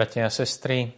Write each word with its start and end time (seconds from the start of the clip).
Bratia 0.00 0.24
a 0.24 0.32
sestry, 0.32 0.96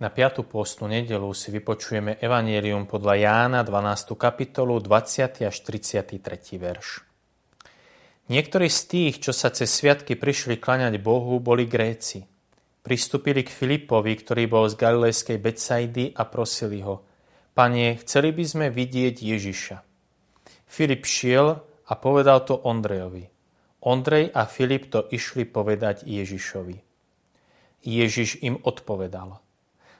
na 0.00 0.08
5. 0.08 0.40
postnú 0.48 0.88
nedelu 0.88 1.28
si 1.36 1.52
vypočujeme 1.52 2.16
Evangelium 2.16 2.88
podľa 2.88 3.20
Jána 3.20 3.60
12. 3.60 4.16
kapitolu 4.16 4.80
20. 4.80 5.44
až 5.44 5.56
33. 5.60 6.56
verš. 6.56 7.04
Niektorí 8.32 8.72
z 8.72 8.80
tých, 8.88 9.14
čo 9.20 9.36
sa 9.36 9.52
cez 9.52 9.68
sviatky 9.68 10.16
prišli 10.16 10.56
klaňať 10.56 10.96
Bohu, 10.96 11.36
boli 11.44 11.68
Gréci. 11.68 12.24
Pristúpili 12.80 13.44
k 13.44 13.52
Filipovi, 13.52 14.16
ktorý 14.16 14.48
bol 14.48 14.64
z 14.72 14.80
galilejskej 14.80 15.36
Betsaidy 15.36 16.16
a 16.16 16.24
prosili 16.24 16.80
ho, 16.80 17.04
Pane, 17.52 18.00
chceli 18.00 18.32
by 18.32 18.44
sme 18.48 18.66
vidieť 18.72 19.28
Ježiša. 19.28 19.76
Filip 20.64 21.04
šiel 21.04 21.52
a 21.84 21.92
povedal 22.00 22.48
to 22.48 22.56
Ondrejovi. 22.56 23.28
Ondrej 23.84 24.32
a 24.32 24.48
Filip 24.48 24.88
to 24.88 25.04
išli 25.12 25.44
povedať 25.44 26.08
Ježišovi. 26.08 26.87
Ježiš 27.82 28.42
im 28.42 28.58
odpovedal. 28.62 29.38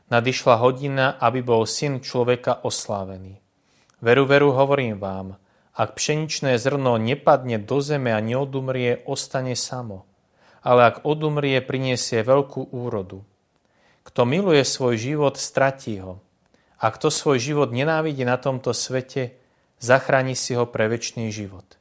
Nadišla 0.08 0.54
hodina, 0.56 1.14
aby 1.20 1.44
bol 1.44 1.68
syn 1.68 2.00
človeka 2.00 2.64
oslávený. 2.64 3.38
Veru, 4.00 4.24
veru, 4.24 4.54
hovorím 4.54 4.96
vám, 4.96 5.36
ak 5.78 5.94
pšeničné 5.94 6.58
zrno 6.58 6.98
nepadne 6.98 7.62
do 7.62 7.78
zeme 7.78 8.10
a 8.10 8.18
neodumrie, 8.18 9.04
ostane 9.06 9.54
samo. 9.54 10.08
Ale 10.64 10.90
ak 10.90 11.06
odumrie, 11.06 11.62
priniesie 11.62 12.26
veľkú 12.26 12.74
úrodu. 12.74 13.22
Kto 14.02 14.26
miluje 14.26 14.66
svoj 14.66 14.98
život, 14.98 15.38
stratí 15.38 16.02
ho. 16.02 16.18
A 16.82 16.90
kto 16.90 17.10
svoj 17.14 17.38
život 17.38 17.70
nenávidí 17.70 18.26
na 18.26 18.40
tomto 18.40 18.74
svete, 18.74 19.38
zachráni 19.78 20.34
si 20.34 20.58
ho 20.58 20.66
pre 20.66 20.90
väčší 20.90 21.30
život. 21.30 21.78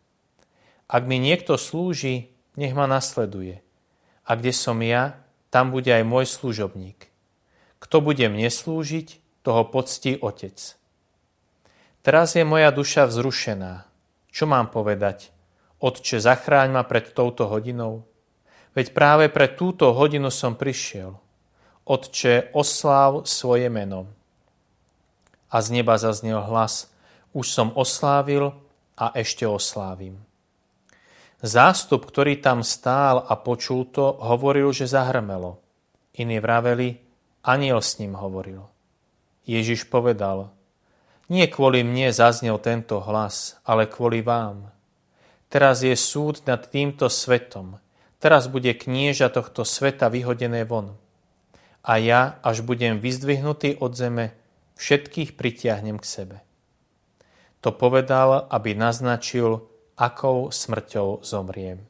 Ak 0.86 1.10
mi 1.10 1.18
niekto 1.18 1.58
slúži, 1.58 2.34
nech 2.54 2.78
ma 2.78 2.86
nasleduje. 2.86 3.66
A 4.28 4.36
kde 4.38 4.52
som 4.54 4.78
ja, 4.84 5.20
tam 5.50 5.72
bude 5.72 5.90
aj 5.90 6.04
môj 6.04 6.26
služobník. 6.28 7.08
Kto 7.80 8.04
bude 8.04 8.26
mne 8.28 8.52
slúžiť, 8.52 9.24
toho 9.48 9.64
poctí 9.64 10.20
Otec. 10.20 10.76
Teraz 12.04 12.36
je 12.36 12.44
moja 12.44 12.68
duša 12.68 13.08
vzrušená. 13.08 13.88
Čo 14.28 14.44
mám 14.44 14.68
povedať? 14.76 15.32
Otče, 15.80 16.20
zachráň 16.20 16.76
ma 16.76 16.84
pred 16.84 17.16
touto 17.16 17.48
hodinou? 17.48 18.04
Veď 18.76 18.92
práve 18.92 19.32
pre 19.32 19.48
túto 19.48 19.96
hodinu 19.96 20.28
som 20.36 20.60
prišiel. 20.60 21.16
Otče, 21.88 22.52
osláv 22.52 23.24
svoje 23.24 23.72
meno. 23.72 24.12
A 25.48 25.64
z 25.64 25.80
neba 25.80 25.96
zaznel 25.96 26.44
hlas. 26.44 26.92
Už 27.32 27.48
som 27.48 27.72
oslávil 27.72 28.52
a 29.00 29.16
ešte 29.16 29.48
oslávim. 29.48 30.27
Zástup, 31.38 32.10
ktorý 32.10 32.42
tam 32.42 32.66
stál 32.66 33.22
a 33.22 33.38
počul 33.38 33.86
to, 33.94 34.18
hovoril, 34.18 34.74
že 34.74 34.90
zahrmelo. 34.90 35.62
Iní 36.18 36.42
vraveli, 36.42 36.98
aniel 37.46 37.78
s 37.78 38.02
ním 38.02 38.18
hovoril. 38.18 38.66
Ježiš 39.46 39.86
povedal, 39.86 40.50
nie 41.30 41.46
kvôli 41.46 41.86
mne 41.86 42.10
zaznel 42.10 42.58
tento 42.58 43.04
hlas, 43.04 43.62
ale 43.68 43.86
kvôli 43.86 44.26
vám. 44.26 44.74
Teraz 45.48 45.86
je 45.86 45.94
súd 45.94 46.42
nad 46.50 46.66
týmto 46.66 47.06
svetom. 47.12 47.78
Teraz 48.18 48.50
bude 48.50 48.74
knieža 48.74 49.30
tohto 49.30 49.62
sveta 49.62 50.10
vyhodené 50.10 50.66
von. 50.66 50.98
A 51.86 52.02
ja, 52.02 52.42
až 52.42 52.66
budem 52.66 52.98
vyzdvihnutý 52.98 53.78
od 53.78 53.94
zeme, 53.94 54.34
všetkých 54.76 55.38
pritiahnem 55.38 56.02
k 56.02 56.06
sebe. 56.06 56.38
To 57.62 57.72
povedal, 57.72 58.50
aby 58.50 58.74
naznačil, 58.74 59.68
akou 59.98 60.54
smrťou 60.54 61.26
zomriem. 61.26 61.82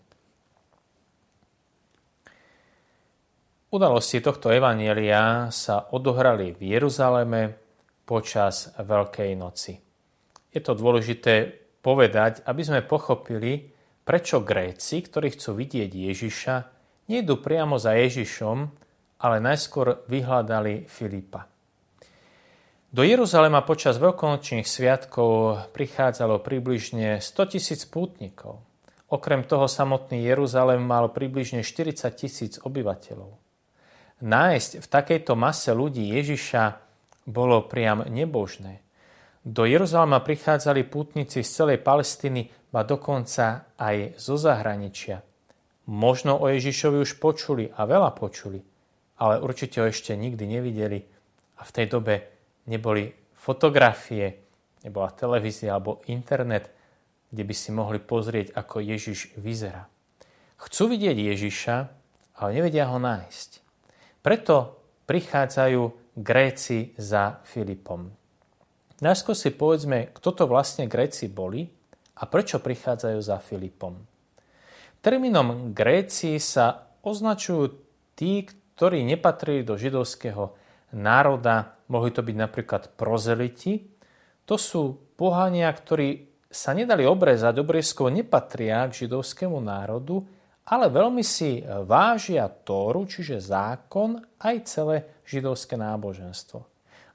Udalosti 3.67 4.23
tohto 4.23 4.47
evanielia 4.47 5.51
sa 5.51 5.91
odohrali 5.91 6.55
v 6.55 6.71
Jeruzaleme 6.71 7.51
počas 8.07 8.71
Veľkej 8.79 9.31
noci. 9.35 9.75
Je 10.55 10.63
to 10.63 10.71
dôležité 10.71 11.51
povedať, 11.83 12.47
aby 12.47 12.63
sme 12.63 12.87
pochopili, 12.87 13.67
prečo 14.07 14.39
Gréci, 14.39 15.03
ktorí 15.03 15.35
chcú 15.35 15.59
vidieť 15.59 15.91
Ježiša, 15.91 16.55
nejdu 17.11 17.43
priamo 17.43 17.75
za 17.75 17.91
Ježišom, 17.99 18.57
ale 19.19 19.43
najskôr 19.43 20.07
vyhľadali 20.07 20.87
Filipa. 20.87 21.56
Do 22.87 23.03
Jeruzalema 23.03 23.63
počas 23.67 23.99
veľkonočných 23.99 24.63
sviatkov 24.63 25.59
prichádzalo 25.75 26.39
približne 26.39 27.19
100 27.19 27.51
tisíc 27.51 27.83
pútnikov. 27.83 28.63
Okrem 29.11 29.43
toho 29.43 29.67
samotný 29.67 30.23
Jeruzalem 30.23 30.79
mal 30.83 31.11
približne 31.11 31.63
40 31.67 32.07
tisíc 32.15 32.53
obyvateľov. 32.63 33.35
Nájsť 34.23 34.71
v 34.79 34.87
takejto 34.87 35.33
mase 35.35 35.75
ľudí 35.75 36.15
Ježiša 36.15 36.63
bolo 37.27 37.67
priam 37.67 38.07
nebožné. 38.07 38.79
Do 39.43 39.67
Jeruzalema 39.67 40.23
prichádzali 40.23 40.87
pútnici 40.87 41.43
z 41.43 41.49
celej 41.49 41.83
Palestiny, 41.83 42.51
a 42.77 42.85
dokonca 42.85 43.73
aj 43.73 44.21
zo 44.21 44.37
zahraničia. 44.37 45.25
Možno 45.89 46.37
o 46.37 46.45
Ježišovi 46.45 47.01
už 47.01 47.17
počuli 47.17 47.73
a 47.73 47.89
veľa 47.89 48.13
počuli, 48.13 48.61
ale 49.17 49.41
určite 49.41 49.81
ho 49.81 49.89
ešte 49.89 50.13
nikdy 50.13 50.45
nevideli 50.45 51.01
a 51.57 51.65
v 51.65 51.73
tej 51.73 51.85
dobe 51.89 52.36
neboli 52.67 53.09
fotografie, 53.33 54.43
nebola 54.83 55.09
televízia 55.11 55.75
alebo 55.75 56.03
internet, 56.11 56.69
kde 57.31 57.43
by 57.43 57.55
si 57.55 57.69
mohli 57.75 57.99
pozrieť, 57.99 58.55
ako 58.55 58.83
Ježiš 58.83 59.35
vyzerá. 59.39 59.87
Chcú 60.57 60.91
vidieť 60.91 61.17
Ježiša, 61.17 61.75
ale 62.39 62.49
nevedia 62.55 62.87
ho 62.89 62.97
nájsť. 62.99 63.49
Preto 64.23 64.79
prichádzajú 65.07 65.81
Gréci 66.17 66.97
za 66.97 67.39
Filipom. 67.45 68.09
Najskôr 68.97 69.37
si 69.37 69.53
povedzme, 69.53 70.09
kto 70.17 70.33
to 70.33 70.43
vlastne 70.49 70.89
Gréci 70.89 71.29
boli 71.29 71.69
a 72.17 72.25
prečo 72.25 72.57
prichádzajú 72.57 73.19
za 73.21 73.37
Filipom. 73.37 73.93
Termínom 75.05 75.77
Gréci 75.77 76.41
sa 76.41 76.89
označujú 77.05 77.77
tí, 78.17 78.49
ktorí 78.73 79.05
nepatrili 79.05 79.61
do 79.61 79.77
židovského 79.77 80.57
národa, 80.97 81.76
mohli 81.91 82.11
to 82.11 82.21
byť 82.23 82.35
napríklad 82.35 82.83
prozeliti, 82.95 83.87
to 84.47 84.55
sú 84.55 84.95
pohania, 85.19 85.67
ktorí 85.67 86.27
sa 86.47 86.71
nedali 86.71 87.03
obrezať, 87.03 87.59
obriezkovo 87.59 88.07
nepatria 88.07 88.87
k 88.87 89.05
židovskému 89.05 89.59
národu, 89.59 90.23
ale 90.67 90.91
veľmi 90.91 91.23
si 91.23 91.63
vážia 91.63 92.47
Tóru, 92.47 93.07
čiže 93.07 93.39
zákon, 93.39 94.19
aj 94.39 94.55
celé 94.67 94.95
židovské 95.27 95.75
náboženstvo. 95.79 96.63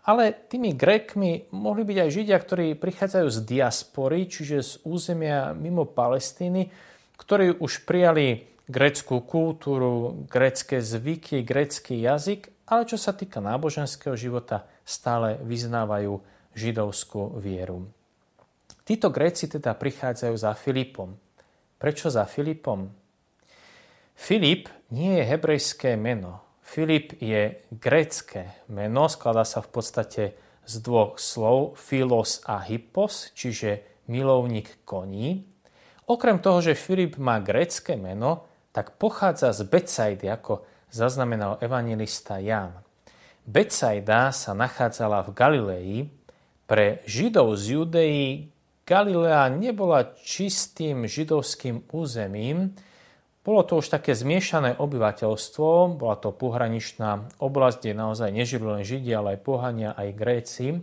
Ale 0.03 0.34
tými 0.34 0.75
Grékmi 0.75 1.53
mohli 1.55 1.87
byť 1.87 1.99
aj 2.03 2.11
Židia, 2.11 2.38
ktorí 2.41 2.66
prichádzajú 2.75 3.28
z 3.28 3.38
diaspory, 3.47 4.27
čiže 4.27 4.56
z 4.59 4.72
územia 4.82 5.55
mimo 5.55 5.87
Palestíny, 5.87 6.75
ktorí 7.15 7.55
už 7.62 7.87
prijali 7.87 8.50
gréckú 8.66 9.22
kultúru, 9.22 10.27
grécké 10.27 10.82
zvyky, 10.82 11.47
grécky 11.47 12.03
jazyk 12.03 12.50
ale 12.72 12.88
čo 12.88 12.97
sa 12.97 13.12
týka 13.12 13.44
náboženského 13.44 14.16
života, 14.16 14.65
stále 14.81 15.37
vyznávajú 15.44 16.16
židovskú 16.56 17.37
vieru. 17.37 17.84
Títo 18.88 19.12
Gréci 19.12 19.44
teda 19.44 19.77
prichádzajú 19.77 20.34
za 20.41 20.56
Filipom. 20.56 21.12
Prečo 21.77 22.09
za 22.09 22.25
Filipom? 22.25 22.88
Filip 24.16 24.72
nie 24.88 25.21
je 25.21 25.25
hebrejské 25.28 26.00
meno. 26.00 26.41
Filip 26.65 27.21
je 27.21 27.61
grécké 27.69 28.65
meno, 28.72 29.05
skladá 29.12 29.44
sa 29.44 29.61
v 29.61 29.69
podstate 29.69 30.22
z 30.65 30.75
dvoch 30.81 31.21
slov 31.21 31.77
filos 31.77 32.41
a 32.49 32.64
hypos, 32.64 33.37
čiže 33.37 34.00
milovník 34.08 34.81
koní. 34.88 35.44
Okrem 36.08 36.41
toho, 36.41 36.64
že 36.64 36.79
Filip 36.79 37.20
má 37.20 37.37
grécké 37.44 38.00
meno, 38.00 38.49
tak 38.73 38.96
pochádza 38.96 39.52
z 39.52 39.69
Becajdy 39.69 40.26
ako 40.32 40.71
zaznamenal 40.93 41.59
evangelista 41.65 42.37
Ján. 42.39 42.77
Betsaida 43.49 44.31
sa 44.31 44.53
nachádzala 44.55 45.25
v 45.27 45.31
Galilei. 45.35 45.93
Pre 46.69 47.03
Židov 47.09 47.59
z 47.59 47.65
Judei 47.75 48.21
Galilea 48.87 49.50
nebola 49.50 50.15
čistým 50.23 51.09
židovským 51.09 51.91
územím, 51.91 52.77
bolo 53.43 53.67
to 53.67 53.83
už 53.83 53.91
také 53.91 54.15
zmiešané 54.15 54.79
obyvateľstvo, 54.79 55.99
bola 55.99 56.15
to 56.15 56.31
pohraničná 56.31 57.43
oblasť, 57.43 57.77
kde 57.83 57.93
naozaj 57.99 58.31
nežili 58.31 58.62
len 58.62 58.87
Židia, 58.87 59.19
ale 59.19 59.35
aj 59.35 59.41
pohania, 59.43 59.91
aj 59.99 60.09
Gréci. 60.15 60.79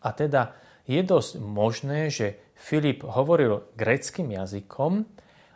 A 0.00 0.08
teda 0.16 0.56
je 0.88 1.04
dosť 1.04 1.44
možné, 1.44 2.08
že 2.08 2.40
Filip 2.56 3.04
hovoril 3.04 3.68
gréckým 3.76 4.32
jazykom, 4.32 5.04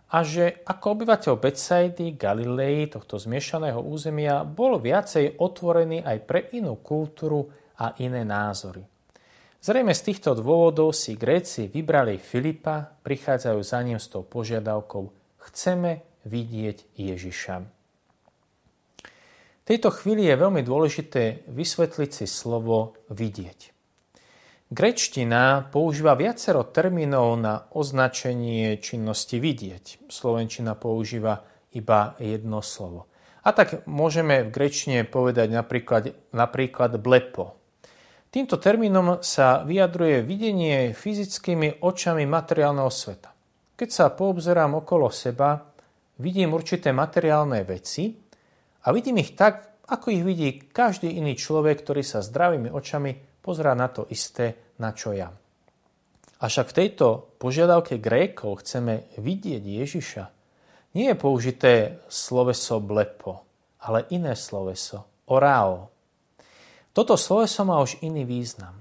a 0.09 0.25
že 0.25 0.65
ako 0.65 0.97
obyvateľ 0.97 1.35
Betsaidy, 1.37 2.17
Galilei, 2.17 2.89
tohto 2.89 3.21
zmiešaného 3.21 3.85
územia, 3.85 4.41
bol 4.41 4.81
viacej 4.81 5.37
otvorený 5.37 6.01
aj 6.01 6.19
pre 6.25 6.41
inú 6.57 6.81
kultúru 6.81 7.53
a 7.77 7.93
iné 8.01 8.25
názory. 8.25 8.81
Zrejme 9.59 9.93
z 9.93 10.03
týchto 10.09 10.39
dôvodov 10.39 10.97
si 10.97 11.19
Gréci 11.19 11.69
vybrali 11.69 12.17
Filipa, 12.17 12.89
prichádzajú 13.05 13.61
za 13.61 13.79
ním 13.85 13.99
s 14.01 14.09
tou 14.09 14.25
požiadavkou 14.25 15.11
Chceme 15.51 16.23
vidieť 16.25 16.95
Ježiša. 16.97 17.57
tejto 19.69 19.91
chvíli 19.93 20.25
je 20.25 20.41
veľmi 20.41 20.63
dôležité 20.65 21.49
vysvetliť 21.53 22.11
si 22.13 22.27
slovo 22.31 22.97
vidieť. 23.13 23.78
Grečtina 24.69 25.65
používa 25.73 26.13
viacero 26.13 26.61
termínov 26.61 27.41
na 27.41 27.65
označenie 27.73 28.77
činnosti 28.77 29.41
vidieť. 29.41 30.13
Slovenčina 30.13 30.77
používa 30.77 31.41
iba 31.73 32.13
jedno 32.21 32.61
slovo. 32.61 33.09
A 33.49 33.57
tak 33.57 33.89
môžeme 33.89 34.45
v 34.45 34.53
grečtine 34.53 35.09
povedať 35.09 35.49
napríklad, 35.57 36.13
napríklad 36.37 37.01
blepo. 37.01 37.57
Týmto 38.29 38.61
termínom 38.61 39.25
sa 39.25 39.65
vyjadruje 39.65 40.21
videnie 40.21 40.93
fyzickými 40.93 41.81
očami 41.81 42.29
materiálneho 42.29 42.93
sveta. 42.93 43.33
Keď 43.73 43.89
sa 43.89 44.13
poobzerám 44.13 44.85
okolo 44.85 45.09
seba, 45.09 45.65
vidím 46.21 46.53
určité 46.53 46.93
materiálne 46.93 47.65
veci 47.65 48.13
a 48.85 48.93
vidím 48.93 49.25
ich 49.25 49.33
tak, 49.33 49.81
ako 49.89 50.13
ich 50.13 50.21
vidí 50.21 50.61
každý 50.69 51.17
iný 51.17 51.41
človek, 51.41 51.81
ktorý 51.81 52.05
sa 52.05 52.21
zdravými 52.21 52.69
očami 52.69 53.28
pozerá 53.49 53.73
na 53.73 53.89
to 53.89 54.05
isté, 54.13 54.77
na 54.77 54.93
čo 54.93 55.17
ja. 55.17 55.33
Avšak 56.45 56.69
v 56.69 56.77
tejto 56.85 57.07
požiadavke 57.41 57.97
Grékov 57.97 58.61
chceme 58.61 59.09
vidieť 59.17 59.65
Ježiša. 59.65 60.25
Nie 60.93 61.17
je 61.17 61.17
použité 61.17 61.73
sloveso 62.13 62.77
blepo, 62.85 63.49
ale 63.81 64.05
iné 64.13 64.37
sloveso, 64.37 65.25
orao. 65.33 65.89
Toto 66.93 67.17
sloveso 67.17 67.65
má 67.65 67.81
už 67.81 68.05
iný 68.05 68.29
význam. 68.29 68.77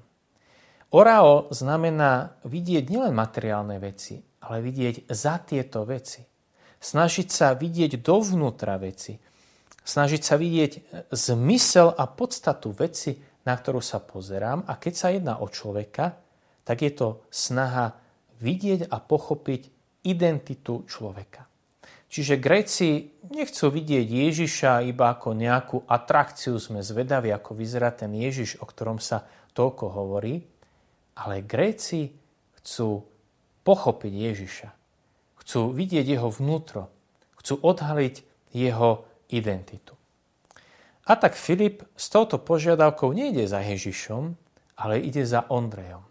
Orao 0.92 1.48
znamená 1.56 2.36
vidieť 2.44 2.92
nielen 2.92 3.16
materiálne 3.16 3.80
veci, 3.80 4.20
ale 4.44 4.60
vidieť 4.60 5.08
za 5.08 5.40
tieto 5.44 5.88
veci. 5.88 6.24
Snažiť 6.78 7.28
sa 7.32 7.56
vidieť 7.56 8.04
dovnútra 8.04 8.76
veci. 8.78 9.18
Snažiť 9.88 10.22
sa 10.22 10.36
vidieť 10.36 10.72
zmysel 11.12 11.90
a 11.96 12.04
podstatu 12.08 12.76
veci, 12.76 13.16
na 13.48 13.56
ktorú 13.56 13.80
sa 13.80 14.04
pozerám 14.04 14.68
a 14.68 14.76
keď 14.76 14.94
sa 14.94 15.08
jedná 15.16 15.40
o 15.40 15.48
človeka, 15.48 16.20
tak 16.68 16.84
je 16.84 16.92
to 16.92 17.24
snaha 17.32 17.96
vidieť 18.44 18.92
a 18.92 19.00
pochopiť 19.00 19.72
identitu 20.04 20.84
človeka. 20.84 21.48
Čiže 22.08 22.40
Gréci 22.40 23.20
nechcú 23.32 23.68
vidieť 23.68 24.08
Ježiša 24.08 24.84
iba 24.88 25.12
ako 25.12 25.36
nejakú 25.36 25.78
atrakciu, 25.88 26.56
sme 26.56 26.80
zvedaví, 26.80 27.32
ako 27.32 27.52
vyzerá 27.56 27.92
ten 27.92 28.16
Ježiš, 28.16 28.64
o 28.64 28.66
ktorom 28.68 29.00
sa 29.00 29.28
toľko 29.52 29.86
hovorí, 29.92 30.44
ale 31.20 31.44
Gréci 31.44 32.16
chcú 32.62 33.04
pochopiť 33.68 34.14
Ježiša. 34.14 34.70
Chcú 35.44 35.76
vidieť 35.76 36.06
jeho 36.08 36.32
vnútro. 36.32 36.88
Chcú 37.40 37.60
odhaliť 37.60 38.16
jeho 38.56 39.04
identitu. 39.32 39.97
A 41.08 41.16
tak 41.16 41.40
Filip 41.40 41.88
s 41.96 42.12
touto 42.12 42.36
požiadavkou 42.36 43.16
nejde 43.16 43.48
za 43.48 43.64
Ježišom, 43.64 44.36
ale 44.84 45.00
ide 45.00 45.24
za 45.24 45.48
Ondrejom. 45.48 46.04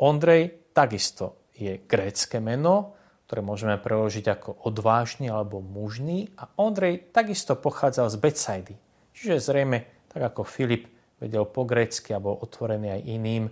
Ondrej 0.00 0.72
takisto 0.72 1.52
je 1.52 1.84
grécke 1.84 2.40
meno, 2.40 2.96
ktoré 3.28 3.44
môžeme 3.44 3.76
preložiť 3.76 4.24
ako 4.24 4.50
odvážny 4.72 5.28
alebo 5.28 5.60
mužný 5.60 6.32
a 6.40 6.48
Ondrej 6.56 7.12
takisto 7.12 7.60
pochádzal 7.60 8.08
z 8.08 8.16
Betsaidy. 8.16 8.74
Čiže 9.12 9.52
zrejme, 9.52 10.08
tak 10.08 10.32
ako 10.32 10.48
Filip 10.48 10.88
vedel 11.20 11.44
po 11.44 11.68
grécky 11.68 12.16
a 12.16 12.22
bol 12.22 12.40
otvorený 12.40 12.96
aj 12.96 13.02
iným 13.04 13.44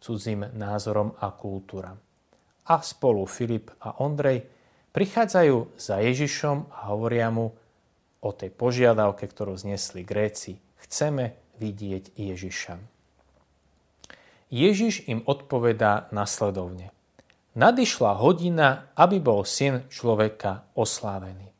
cudzím 0.00 0.48
názorom 0.56 1.16
a 1.20 1.32
kultúram. 1.36 1.96
A 2.68 2.80
spolu 2.80 3.24
Filip 3.24 3.72
a 3.80 4.00
Ondrej 4.04 4.44
prichádzajú 4.90 5.80
za 5.80 6.00
Ježišom 6.00 6.72
a 6.72 6.92
hovoria 6.92 7.28
mu, 7.28 7.52
o 8.20 8.30
tej 8.32 8.52
požiadavke, 8.52 9.24
ktorú 9.24 9.56
znesli 9.56 10.04
Gréci. 10.04 10.60
Chceme 10.80 11.36
vidieť 11.60 12.16
Ježiša. 12.16 12.74
Ježiš 14.50 15.06
im 15.06 15.22
odpovedá 15.24 16.10
nasledovne. 16.10 16.90
Nadišla 17.54 18.18
hodina, 18.18 18.90
aby 18.94 19.18
bol 19.18 19.42
syn 19.46 19.86
človeka 19.90 20.70
oslávený. 20.74 21.50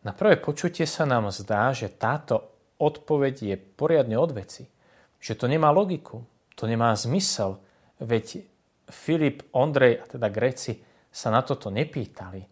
Na 0.00 0.16
prvé 0.16 0.40
počutie 0.40 0.88
sa 0.88 1.04
nám 1.04 1.28
zdá, 1.34 1.76
že 1.76 1.92
táto 1.92 2.50
odpoveď 2.80 3.34
je 3.52 3.56
poriadne 3.58 4.16
od 4.16 4.32
veci. 4.32 4.64
Že 5.20 5.32
to 5.36 5.46
nemá 5.46 5.68
logiku, 5.68 6.24
to 6.56 6.64
nemá 6.64 6.96
zmysel, 6.96 7.60
veď 8.00 8.48
Filip, 8.88 9.46
Ondrej 9.52 10.00
a 10.00 10.04
teda 10.08 10.32
Gréci 10.32 10.80
sa 11.12 11.28
na 11.28 11.44
toto 11.44 11.68
nepýtali. 11.68 12.42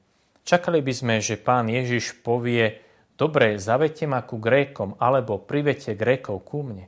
Čakali 0.45 0.79
by 0.85 0.93
sme, 0.93 1.15
že 1.19 1.41
pán 1.41 1.67
Ježiš 1.73 2.21
povie, 2.21 2.88
Dobre, 3.19 3.59
zavete 3.59 4.07
ma 4.07 4.23
ku 4.23 4.39
Grékom, 4.39 4.95
alebo 5.03 5.43
privete 5.43 5.99
Grékov 5.99 6.47
ku 6.47 6.63
mne. 6.63 6.87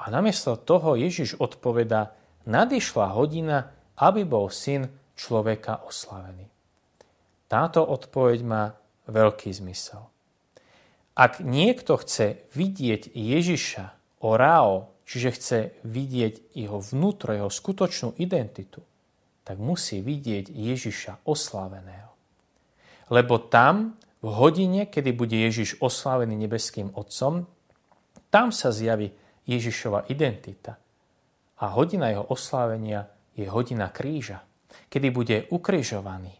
A 0.00 0.08
namiesto 0.08 0.56
toho 0.56 0.96
Ježiš 0.96 1.36
odpovedá, 1.36 2.16
nadišla 2.48 3.12
hodina, 3.12 3.68
aby 4.00 4.24
bol 4.24 4.48
syn 4.48 4.88
človeka 5.12 5.84
oslavený. 5.84 6.48
Táto 7.44 7.84
odpoveď 7.84 8.38
má 8.40 8.72
veľký 9.12 9.52
zmysel. 9.52 10.00
Ak 11.12 11.44
niekto 11.44 12.00
chce 12.00 12.48
vidieť 12.56 13.12
Ježiša 13.12 13.84
orao, 14.24 14.96
čiže 15.04 15.30
chce 15.36 15.58
vidieť 15.84 16.56
jeho 16.56 16.80
vnútro, 16.80 17.36
jeho 17.36 17.52
skutočnú 17.52 18.16
identitu, 18.16 18.80
tak 19.44 19.60
musí 19.60 20.00
vidieť 20.00 20.48
Ježiša 20.48 21.28
oslaveného. 21.28 22.08
Lebo 23.12 23.36
tam 23.42 24.00
v 24.20 24.28
hodine, 24.28 24.84
kedy 24.84 25.16
bude 25.16 25.36
Ježiš 25.36 25.80
oslávený 25.80 26.36
nebeským 26.36 26.92
Otcom, 26.92 27.48
tam 28.28 28.52
sa 28.52 28.70
zjaví 28.70 29.10
Ježišova 29.48 30.06
identita. 30.12 30.76
A 31.60 31.72
hodina 31.72 32.12
jeho 32.12 32.24
oslávenia 32.28 33.08
je 33.34 33.48
hodina 33.48 33.88
kríža, 33.88 34.44
kedy 34.92 35.08
bude 35.10 35.36
ukrižovaný. 35.50 36.36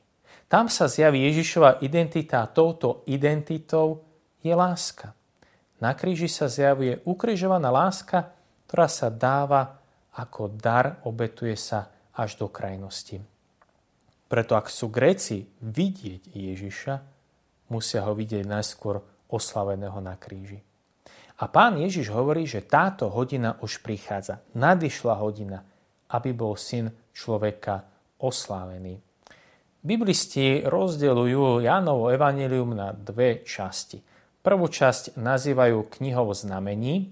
Tam 0.51 0.69
sa 0.69 0.91
zjaví 0.91 1.25
Ježišova 1.31 1.81
identita 1.81 2.43
a 2.43 2.51
touto 2.51 3.07
identitou 3.07 4.03
je 4.43 4.51
láska. 4.51 5.15
Na 5.81 5.97
kríži 5.97 6.29
sa 6.29 6.51
zjavuje 6.51 7.01
ukrižovaná 7.09 7.73
láska, 7.73 8.35
ktorá 8.69 8.87
sa 8.91 9.09
dáva 9.09 9.81
ako 10.15 10.53
dar, 10.53 11.01
obetuje 11.07 11.57
sa 11.57 11.89
až 12.13 12.37
do 12.37 12.47
krajnosti. 12.51 13.23
Preto 14.29 14.55
ak 14.55 14.69
sú 14.69 14.93
Gréci 14.93 15.49
vidieť 15.65 16.35
Ježiša, 16.35 16.95
musia 17.71 18.05
ho 18.05 18.13
vidieť 18.13 18.45
najskôr 18.45 18.99
oslaveného 19.31 19.97
na 20.03 20.19
kríži. 20.19 20.61
A 21.41 21.49
pán 21.49 21.81
Ježiš 21.81 22.13
hovorí, 22.13 22.45
že 22.45 22.61
táto 22.61 23.09
hodina 23.09 23.57
už 23.65 23.81
prichádza. 23.81 24.45
Nadišla 24.53 25.15
hodina, 25.17 25.65
aby 26.13 26.37
bol 26.37 26.53
syn 26.59 26.93
človeka 27.17 27.81
oslávený. 28.21 29.01
Biblisti 29.81 30.61
rozdeľujú 30.69 31.65
Jánovo 31.65 32.13
evanelium 32.13 32.77
na 32.77 32.93
dve 32.93 33.41
časti. 33.49 33.97
Prvú 34.45 34.69
časť 34.69 35.17
nazývajú 35.17 35.89
knihou 35.97 36.29
znamení. 36.37 37.09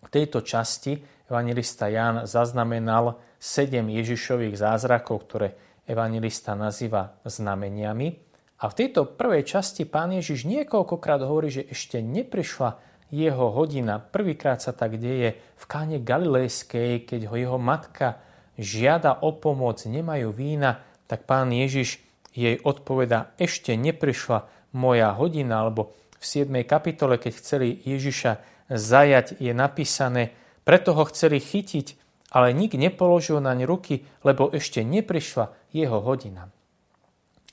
V 0.00 0.08
tejto 0.08 0.40
časti 0.40 0.96
evangelista 1.28 1.92
Ján 1.92 2.24
zaznamenal 2.24 3.20
sedem 3.36 3.92
Ježišových 3.92 4.56
zázrakov, 4.56 5.28
ktoré 5.28 5.48
evangelista 5.84 6.56
nazýva 6.56 7.20
znameniami. 7.28 8.31
A 8.62 8.70
v 8.70 8.78
tejto 8.78 9.10
prvej 9.18 9.42
časti 9.42 9.82
pán 9.82 10.14
Ježiš 10.14 10.46
niekoľkokrát 10.46 11.26
hovorí, 11.26 11.50
že 11.50 11.66
ešte 11.66 11.98
neprišla 11.98 12.78
jeho 13.10 13.50
hodina. 13.50 13.98
Prvýkrát 13.98 14.62
sa 14.62 14.70
tak 14.70 15.02
deje 15.02 15.34
v 15.34 15.64
káne 15.66 15.98
Galilejskej, 15.98 17.02
keď 17.02 17.26
ho 17.26 17.34
jeho 17.34 17.58
matka 17.58 18.22
žiada 18.54 19.18
o 19.18 19.34
pomoc, 19.34 19.82
nemajú 19.82 20.30
vína, 20.30 20.78
tak 21.10 21.26
pán 21.26 21.50
Ježiš 21.50 21.98
jej 22.32 22.56
odpoveda, 22.62 23.34
ešte 23.36 23.74
neprišla 23.74 24.46
moja 24.78 25.10
hodina, 25.12 25.66
alebo 25.66 25.92
v 26.16 26.24
7. 26.24 26.48
kapitole, 26.62 27.18
keď 27.18 27.32
chceli 27.34 27.82
Ježiša 27.82 28.38
zajať, 28.70 29.42
je 29.42 29.52
napísané, 29.52 30.32
preto 30.62 30.94
ho 30.94 31.04
chceli 31.10 31.42
chytiť, 31.42 31.98
ale 32.30 32.54
nik 32.54 32.78
nepoložil 32.78 33.42
naň 33.42 33.66
ruky, 33.66 34.06
lebo 34.22 34.48
ešte 34.54 34.86
neprišla 34.86 35.50
jeho 35.74 35.98
hodina. 35.98 36.48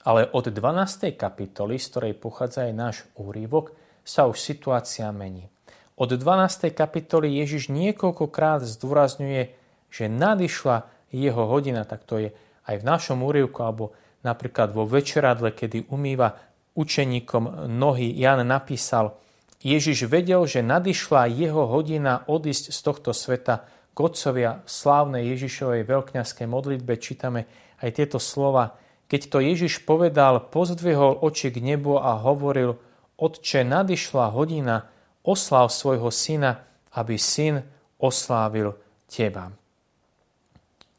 Ale 0.08 0.32
od 0.32 0.48
12. 0.48 1.12
kapitoly, 1.20 1.76
z 1.76 1.86
ktorej 1.92 2.14
pochádza 2.16 2.72
aj 2.72 2.74
náš 2.74 2.98
úrivok, 3.20 3.76
sa 4.08 4.26
už 4.26 4.40
situácia 4.40 5.12
mení. 5.12 5.52
Od 6.00 6.08
12. 6.08 6.72
kapitoly 6.72 7.44
Ježiš 7.44 7.68
niekoľkokrát 7.68 8.64
zdôrazňuje, 8.64 9.52
že 9.92 10.06
nadišla 10.08 10.88
jeho 11.12 11.44
hodina, 11.50 11.84
tak 11.84 12.08
to 12.08 12.16
je 12.18 12.30
aj 12.70 12.76
v 12.80 12.88
našom 12.88 13.20
úrivku, 13.26 13.60
alebo 13.60 13.92
napríklad 14.24 14.72
vo 14.72 14.88
večeradle, 14.88 15.52
kedy 15.52 15.92
umýva 15.92 16.40
učeníkom 16.80 17.68
nohy, 17.68 18.16
Jan 18.16 18.46
napísal, 18.48 19.20
Ježiš 19.60 20.08
vedel, 20.08 20.40
že 20.48 20.64
nadišla 20.64 21.28
jeho 21.28 21.68
hodina 21.68 22.24
odísť 22.32 22.72
z 22.72 22.80
tohto 22.80 23.12
sveta 23.12 23.68
k 23.92 23.98
otcovia 24.00 24.64
slávnej 24.64 25.36
Ježišovej 25.36 25.84
veľkňaskej 25.84 26.48
modlitbe. 26.48 26.96
Čítame 26.96 27.44
aj 27.84 28.00
tieto 28.00 28.24
slova, 28.24 28.80
keď 29.10 29.22
to 29.28 29.42
Ježiš 29.42 29.84
povedal, 29.84 30.54
pozdvihol 30.54 31.20
oči 31.26 31.50
k 31.50 31.58
nebu 31.60 31.98
a 31.98 32.22
hovoril, 32.22 32.78
Otče, 33.20 33.68
nadišla 33.68 34.32
hodina, 34.32 34.88
oslav 35.28 35.68
svojho 35.68 36.08
syna, 36.08 36.64
aby 36.96 37.20
syn 37.20 37.60
oslávil 38.00 38.72
teba. 39.12 39.52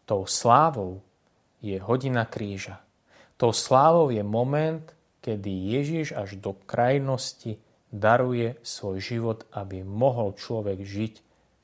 Tou 0.05 0.29
slávou 0.29 1.01
je 1.65 1.81
hodina 1.81 2.29
kríža. 2.29 2.77
Tou 3.41 3.57
slávou 3.57 4.13
je 4.13 4.21
moment, 4.21 4.85
kedy 5.25 5.49
Ježiš 5.81 6.13
až 6.13 6.37
do 6.37 6.53
krajnosti 6.69 7.57
daruje 7.89 8.61
svoj 8.61 9.01
život, 9.01 9.49
aby 9.57 9.81
mohol 9.81 10.37
človek 10.37 10.85
žiť 10.85 11.15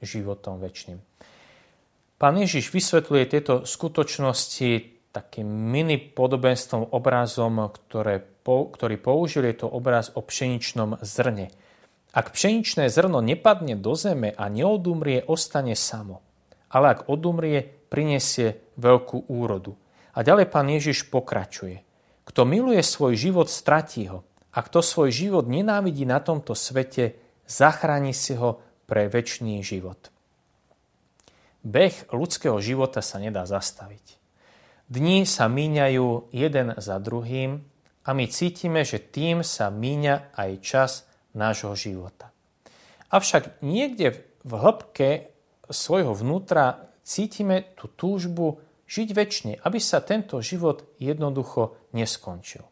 životom 0.01 0.57
väčšným. 0.57 0.99
Pán 2.17 2.35
Ježiš 2.41 2.73
vysvetľuje 2.73 3.25
tieto 3.29 3.55
skutočnosti 3.69 4.96
takým 5.17 5.49
mini 5.49 5.97
podobenstvom, 5.97 6.93
obrazom, 6.93 7.73
ktoré, 7.73 8.21
ktorý 8.45 8.97
použil, 9.01 9.49
je 9.49 9.65
to 9.65 9.69
obraz 9.73 10.13
o 10.13 10.21
pšeničnom 10.21 11.01
zrne. 11.01 11.49
Ak 12.13 12.37
pšeničné 12.37 12.93
zrno 12.93 13.25
nepadne 13.25 13.81
do 13.81 13.97
zeme 13.97 14.37
a 14.37 14.53
neodumrie, 14.53 15.25
ostane 15.25 15.73
samo. 15.73 16.21
Ale 16.69 16.93
ak 16.93 17.01
odumrie, 17.09 17.65
prinesie 17.65 18.61
veľkú 18.77 19.33
úrodu. 19.33 19.73
A 20.13 20.21
ďalej 20.21 20.53
pán 20.53 20.69
Ježiš 20.69 21.09
pokračuje. 21.09 21.81
Kto 22.29 22.45
miluje 22.45 22.81
svoj 22.85 23.17
život, 23.17 23.49
stratí 23.49 24.09
ho. 24.13 24.25
A 24.53 24.65
kto 24.65 24.81
svoj 24.81 25.13
život 25.13 25.45
nenávidí 25.49 26.09
na 26.09 26.21
tomto 26.21 26.57
svete, 26.57 27.17
zachráni 27.45 28.17
si 28.17 28.37
ho 28.37 28.61
pre 28.89 29.09
väčší 29.09 29.61
život. 29.61 30.13
Beh 31.67 32.09
ľudského 32.15 32.57
života 32.63 33.03
sa 33.03 33.19
nedá 33.19 33.43
zastaviť. 33.45 34.26
Dni 34.87 35.27
sa 35.27 35.51
míňajú 35.51 36.31
jeden 36.31 36.79
za 36.79 37.03
druhým 37.03 37.59
a 38.07 38.09
my 38.15 38.25
cítime, 38.31 38.87
že 38.87 39.03
tým 39.03 39.43
sa 39.43 39.67
míňa 39.67 40.31
aj 40.39 40.51
čas 40.63 40.91
nášho 41.35 41.75
života. 41.75 42.31
Avšak 43.11 43.67
niekde 43.67 44.23
v 44.47 44.53
hĺbke 44.55 45.35
svojho 45.67 46.15
vnútra 46.15 46.87
cítime 47.03 47.75
tú 47.75 47.91
túžbu 47.91 48.63
žiť 48.87 49.09
väčšine, 49.11 49.53
aby 49.67 49.79
sa 49.83 49.99
tento 50.07 50.39
život 50.39 50.87
jednoducho 51.03 51.91
neskončil. 51.91 52.63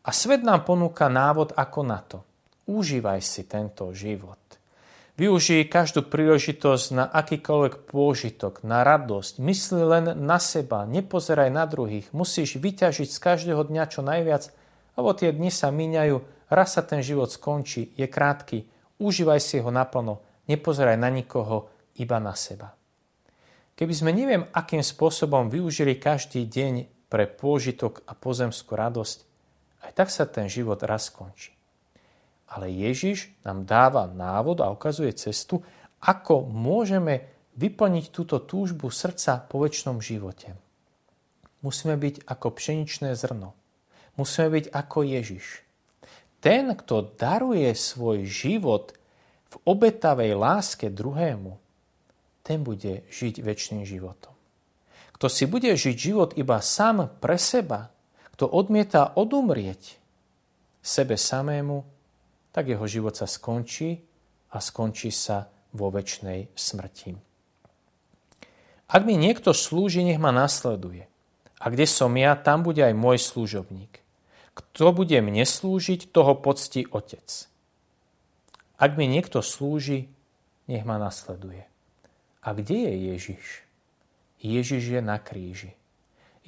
A 0.00 0.10
svet 0.16 0.40
nám 0.40 0.64
ponúka 0.64 1.12
návod 1.12 1.52
ako 1.52 1.80
na 1.84 2.00
to. 2.00 2.24
Užívaj 2.72 3.20
si 3.20 3.44
tento 3.44 3.92
život. 3.92 4.40
Využij 5.18 5.66
každú 5.66 6.06
príležitosť 6.06 6.86
na 6.94 7.04
akýkoľvek 7.10 7.90
pôžitok, 7.90 8.62
na 8.62 8.86
radosť. 8.86 9.42
Mysli 9.42 9.82
len 9.82 10.14
na 10.14 10.38
seba, 10.38 10.86
nepozeraj 10.86 11.50
na 11.50 11.66
druhých. 11.66 12.06
Musíš 12.14 12.54
vyťažiť 12.62 13.10
z 13.10 13.18
každého 13.18 13.66
dňa 13.66 13.84
čo 13.90 14.06
najviac, 14.06 14.54
lebo 14.94 15.10
tie 15.18 15.34
dni 15.34 15.50
sa 15.50 15.74
míňajú, 15.74 16.22
raz 16.54 16.78
sa 16.78 16.86
ten 16.86 17.02
život 17.02 17.34
skončí, 17.34 17.98
je 17.98 18.06
krátky. 18.06 18.70
Užívaj 19.02 19.42
si 19.42 19.58
ho 19.58 19.74
naplno, 19.74 20.22
nepozeraj 20.46 20.94
na 20.94 21.10
nikoho, 21.10 21.66
iba 21.98 22.22
na 22.22 22.38
seba. 22.38 22.78
Keby 23.74 23.94
sme 23.98 24.14
neviem, 24.14 24.46
akým 24.54 24.86
spôsobom 24.86 25.50
využili 25.50 25.98
každý 25.98 26.46
deň 26.46 26.86
pre 27.10 27.26
pôžitok 27.26 28.06
a 28.06 28.14
pozemskú 28.14 28.78
radosť, 28.78 29.18
aj 29.82 29.90
tak 29.98 30.14
sa 30.14 30.30
ten 30.30 30.46
život 30.46 30.78
raz 30.86 31.10
skončí. 31.10 31.57
Ale 32.48 32.72
Ježiš 32.72 33.28
nám 33.44 33.68
dáva 33.68 34.08
návod 34.08 34.64
a 34.64 34.72
ukazuje 34.72 35.12
cestu, 35.12 35.60
ako 36.00 36.48
môžeme 36.48 37.28
vyplniť 37.58 38.14
túto 38.14 38.40
túžbu 38.40 38.88
srdca 38.88 39.44
po 39.44 39.60
väčšnom 39.60 39.98
živote. 39.98 40.54
Musíme 41.60 41.98
byť 41.98 42.24
ako 42.24 42.46
pšeničné 42.54 43.18
zrno. 43.18 43.52
Musíme 44.14 44.48
byť 44.54 44.70
ako 44.70 44.98
Ježiš. 45.02 45.66
Ten, 46.38 46.70
kto 46.70 47.18
daruje 47.18 47.74
svoj 47.74 48.22
život 48.30 48.94
v 49.50 49.54
obetavej 49.66 50.38
láske 50.38 50.86
druhému, 50.86 51.58
ten 52.46 52.62
bude 52.62 53.02
žiť 53.10 53.42
väčšným 53.42 53.82
životom. 53.82 54.32
Kto 55.18 55.26
si 55.26 55.50
bude 55.50 55.74
žiť 55.74 55.96
život 55.98 56.30
iba 56.38 56.62
sám 56.62 57.10
pre 57.18 57.34
seba, 57.36 57.90
kto 58.38 58.46
odmieta 58.46 59.18
odumrieť 59.18 59.98
sebe 60.78 61.18
samému, 61.18 61.97
tak 62.52 62.68
jeho 62.68 62.84
život 62.88 63.14
sa 63.14 63.28
skončí 63.28 64.00
a 64.52 64.58
skončí 64.58 65.12
sa 65.12 65.48
vo 65.72 65.92
väčšnej 65.92 66.52
smrti. 66.56 67.16
Ak 68.88 69.04
mi 69.04 69.20
niekto 69.20 69.52
slúži, 69.52 70.00
nech 70.00 70.16
ma 70.16 70.32
nasleduje. 70.32 71.04
A 71.60 71.68
kde 71.68 71.84
som 71.84 72.08
ja, 72.16 72.32
tam 72.38 72.64
bude 72.64 72.80
aj 72.80 72.96
môj 72.96 73.20
služobník. 73.20 74.00
Kto 74.56 74.96
bude 74.96 75.20
mne 75.20 75.44
slúžiť, 75.44 76.08
toho 76.08 76.34
poctí 76.40 76.88
Otec. 76.88 77.46
Ak 78.78 78.96
mi 78.96 79.04
niekto 79.10 79.44
slúži, 79.44 80.08
nech 80.70 80.88
ma 80.88 80.96
nasleduje. 80.96 81.68
A 82.42 82.48
kde 82.56 82.88
je 82.88 82.94
Ježiš? 83.12 83.46
Ježiš 84.38 84.82
je 84.98 85.00
na 85.02 85.18
kríži. 85.18 85.74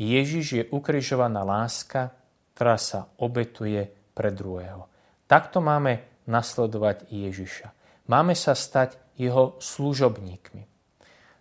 Ježiš 0.00 0.46
je 0.56 0.64
ukrižovaná 0.72 1.44
láska, 1.44 2.14
ktorá 2.54 2.80
sa 2.80 3.10
obetuje 3.20 3.90
pre 4.14 4.32
druhého. 4.32 4.89
Takto 5.30 5.62
máme 5.62 6.02
nasledovať 6.26 7.06
Ježiša. 7.06 7.70
Máme 8.10 8.34
sa 8.34 8.58
stať 8.58 8.98
jeho 9.14 9.54
služobníkmi. 9.62 10.66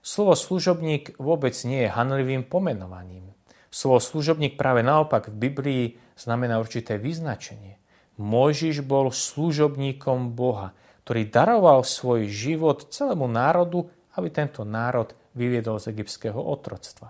Slovo 0.05 0.37
služobník 0.37 1.17
vôbec 1.17 1.57
nie 1.65 1.89
je 1.89 1.89
hanlivým 1.89 2.45
pomenovaním. 2.45 3.33
Slovo 3.73 3.97
služobník 3.97 4.61
práve 4.61 4.85
naopak 4.85 5.33
v 5.33 5.41
Biblii 5.41 5.83
znamená 6.13 6.61
určité 6.61 7.01
vyznačenie. 7.01 7.81
Mojžiš 8.21 8.85
bol 8.85 9.09
služobníkom 9.09 10.37
Boha, 10.37 10.77
ktorý 11.01 11.25
daroval 11.25 11.81
svoj 11.81 12.29
život 12.29 12.93
celému 12.93 13.25
národu, 13.25 13.89
aby 14.13 14.29
tento 14.29 14.61
národ 14.61 15.17
vyviedol 15.33 15.81
z 15.81 15.97
egyptského 15.97 16.37
otroctva. 16.37 17.09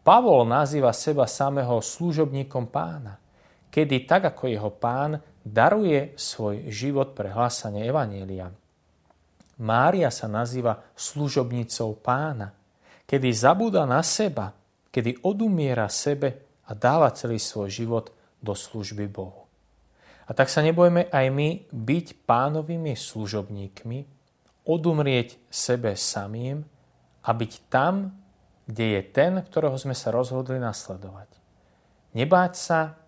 Pavol 0.00 0.48
nazýva 0.48 0.96
seba 0.96 1.28
samého 1.28 1.76
služobníkom 1.84 2.72
pána, 2.72 3.20
kedy 3.68 4.08
tak 4.08 4.32
ako 4.32 4.48
jeho 4.48 4.72
pán 4.72 5.20
daruje 5.46 6.18
svoj 6.18 6.66
život 6.74 7.14
pre 7.14 7.30
hlásanie 7.30 7.86
Evanielia. 7.86 8.50
Mária 9.62 10.10
sa 10.10 10.26
nazýva 10.26 10.82
služobnicou 10.98 12.02
pána, 12.02 12.50
kedy 13.06 13.30
zabúda 13.30 13.86
na 13.86 14.02
seba, 14.02 14.50
kedy 14.90 15.22
odumiera 15.22 15.86
sebe 15.86 16.58
a 16.66 16.74
dáva 16.74 17.14
celý 17.14 17.38
svoj 17.38 17.70
život 17.70 18.10
do 18.42 18.52
služby 18.52 19.06
Bohu. 19.06 19.46
A 20.26 20.34
tak 20.34 20.50
sa 20.50 20.58
nebojme 20.66 21.06
aj 21.14 21.26
my 21.30 21.70
byť 21.70 22.26
pánovými 22.26 22.98
služobníkmi, 22.98 23.98
odumrieť 24.66 25.38
sebe 25.46 25.94
samým 25.94 26.66
a 27.22 27.30
byť 27.30 27.52
tam, 27.70 28.10
kde 28.66 28.98
je 28.98 29.02
ten, 29.14 29.38
ktorého 29.46 29.78
sme 29.78 29.94
sa 29.94 30.10
rozhodli 30.10 30.58
nasledovať. 30.58 31.30
Nebáť 32.18 32.52
sa 32.58 32.98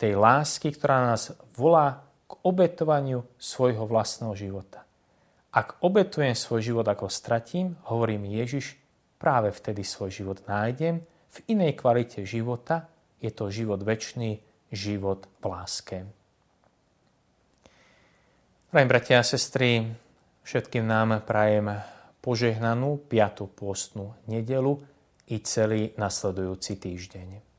tej 0.00 0.16
lásky, 0.16 0.72
ktorá 0.72 1.12
nás 1.12 1.36
volá 1.60 2.00
k 2.24 2.32
obetovaniu 2.40 3.28
svojho 3.36 3.84
vlastného 3.84 4.32
života. 4.32 4.88
Ak 5.52 5.76
obetujem 5.84 6.32
svoj 6.32 6.64
život 6.64 6.86
ako 6.88 7.12
stratím, 7.12 7.76
hovorí 7.92 8.16
mi 8.16 8.40
Ježiš, 8.40 8.80
práve 9.20 9.52
vtedy 9.52 9.84
svoj 9.84 10.08
život 10.08 10.38
nájdem, 10.48 11.04
v 11.30 11.38
inej 11.52 11.76
kvalite 11.76 12.24
života 12.24 12.88
je 13.20 13.28
to 13.28 13.52
život 13.52 13.84
väčší, 13.84 14.40
život 14.72 15.28
v 15.42 15.44
láske. 15.44 15.96
Prajem, 18.70 18.86
bratia 18.86 19.18
a 19.18 19.26
sestry, 19.26 19.82
všetkým 20.46 20.86
nám 20.86 21.26
prajem 21.26 21.74
požehnanú 22.22 23.02
5. 23.10 23.50
pôstnu 23.50 24.14
nedelu 24.30 24.78
i 25.26 25.42
celý 25.42 25.90
nasledujúci 25.98 26.78
týždeň. 26.78 27.49